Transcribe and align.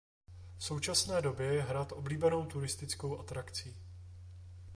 V 0.57 0.63
současné 0.63 1.21
době 1.21 1.53
je 1.53 1.61
hrad 1.61 1.91
oblíbenou 1.91 2.45
turistickou 2.45 3.19
atrakcí. 3.19 3.77